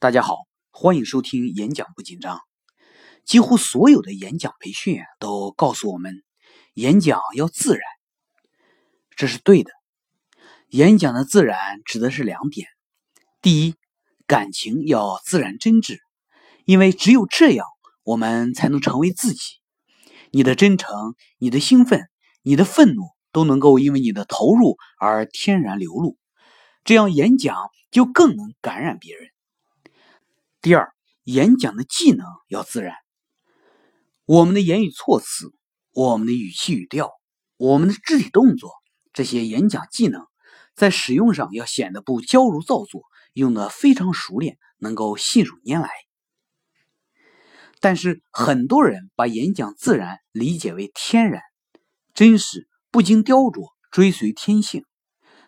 [0.00, 0.36] 大家好，
[0.70, 2.38] 欢迎收听演讲不紧张。
[3.24, 6.22] 几乎所有的演讲培训都告诉我们，
[6.74, 7.82] 演讲要自然，
[9.16, 9.72] 这是对的。
[10.68, 12.68] 演讲的自然指的是两点：
[13.42, 13.74] 第一，
[14.28, 15.98] 感情要自然真挚，
[16.64, 17.66] 因为只有这样，
[18.04, 19.40] 我们才能成为自己。
[20.30, 22.08] 你的真诚、你的兴奋、
[22.42, 23.02] 你的愤怒，
[23.32, 26.16] 都能够因为你的投入而天然流露，
[26.84, 27.56] 这样演讲
[27.90, 29.30] 就更能感染别人。
[30.68, 30.92] 第二，
[31.24, 32.94] 演讲的技能要自然。
[34.26, 35.50] 我们的言语措辞、
[35.94, 37.10] 我们的语气语调、
[37.56, 38.72] 我们的肢体动作，
[39.14, 40.26] 这些演讲技能
[40.74, 45.88] 在使用上要显得不矫揉造作，用的非常熟练，能够信手拈来。
[47.80, 51.40] 但是很多人把演讲自然理解为天然、
[52.12, 54.84] 真实、不经雕琢、追随天性，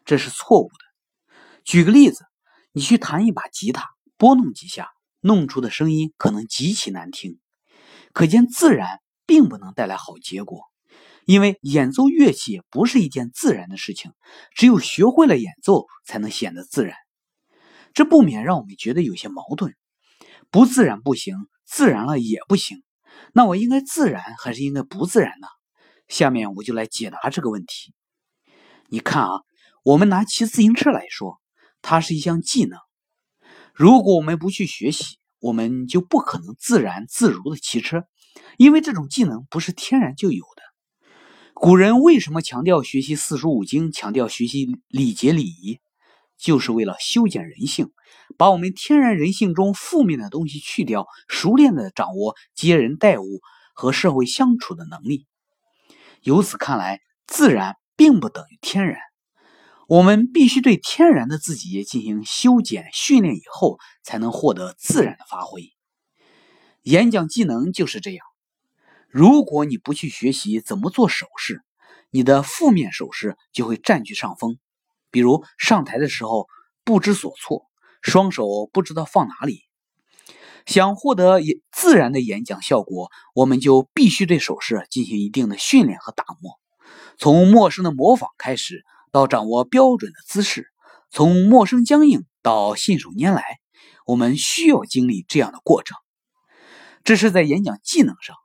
[0.06, 1.34] 这是错误的。
[1.62, 2.24] 举个例子，
[2.72, 4.88] 你去弹一把吉他，拨弄几下。
[5.20, 7.38] 弄出的声音可能极其难听，
[8.12, 10.62] 可见自然并不能带来好结果，
[11.24, 14.12] 因为演奏乐器不是一件自然的事情，
[14.54, 16.96] 只有学会了演奏才能显得自然。
[17.92, 19.74] 这不免让我们觉得有些矛盾：
[20.50, 21.36] 不自然不行，
[21.66, 22.82] 自然了也不行。
[23.34, 25.46] 那我应该自然还是应该不自然呢？
[26.08, 27.92] 下面我就来解答这个问题。
[28.88, 29.30] 你看啊，
[29.84, 31.40] 我们拿骑自行车来说，
[31.82, 32.78] 它是一项技能。
[33.74, 38.04] 如果我们不去学习，我们就不可能自然自如的骑车，
[38.58, 40.62] 因为这种技能不是天然就有的。
[41.54, 45.78] 古人为什么强调学习四书五经，强调学习礼节礼仪，
[46.38, 47.90] 就是为了修剪人性，
[48.38, 53.40] 把我们天然人性中负面的东西去掉，熟练的掌握接人待物
[53.74, 55.26] 和社会相处的能力。
[56.22, 59.09] 由此看来，自然并不等于天然。
[59.90, 65.72] 我们必须对天然的自己进行修剪训练以后，才能获得自然的发挥。
[66.82, 68.24] 演讲技能就是这样。
[69.08, 71.64] 如果你不去学习怎么做手势，
[72.12, 74.58] 你的负面手势就会占据上风。
[75.10, 76.46] 比如上台的时候
[76.84, 77.66] 不知所措，
[78.00, 79.64] 双手不知道放哪里。
[80.66, 81.40] 想获得
[81.72, 86.60] 自然的演讲效果，我们就必须对手势进行一定的训练和打磨，
[87.18, 88.84] 从陌生的模仿开始。
[89.10, 90.66] 到掌握标准的姿势，
[91.10, 93.58] 从陌生僵硬到信手拈来，
[94.06, 95.96] 我们需要经历这样的过程。
[97.02, 98.36] 这是在演讲技能上。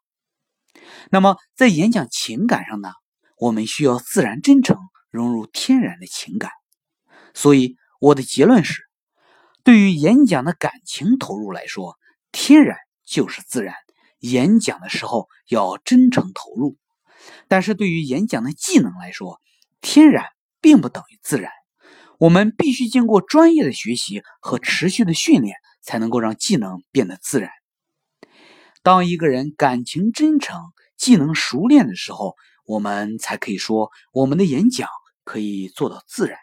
[1.11, 2.89] 那么在演讲情感上呢？
[3.37, 4.77] 我们需要自然真诚，
[5.11, 6.51] 融入天然的情感。
[7.33, 8.81] 所以我的结论是：
[9.63, 11.97] 对于演讲的感情投入来说，
[12.31, 13.75] 天然就是自然。
[14.19, 16.77] 演讲的时候要真诚投入。
[17.47, 19.41] 但是对于演讲的技能来说，
[19.81, 20.25] 天然。
[20.65, 21.51] 并不等于自然，
[22.17, 27.51] 我们必须经过专业的学习和持续的训练，才能够让技能变得自然。
[28.81, 30.59] 当一个人感情真诚、
[30.97, 32.33] 技能熟练的时候，
[32.65, 34.89] 我们才可以说我们的演讲
[35.23, 36.39] 可以做到自然。